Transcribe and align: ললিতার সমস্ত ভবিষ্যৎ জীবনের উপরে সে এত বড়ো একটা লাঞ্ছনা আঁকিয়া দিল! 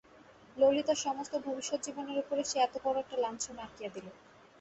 ললিতার 0.57 0.99
সমস্ত 1.01 1.33
ভবিষ্যৎ 1.45 1.79
জীবনের 1.83 2.17
উপরে 2.23 2.41
সে 2.45 2.57
এত 2.59 2.75
বড়ো 2.83 2.99
একটা 3.01 3.15
লাঞ্ছনা 3.17 3.61
আঁকিয়া 3.63 3.89
দিল! 3.95 4.07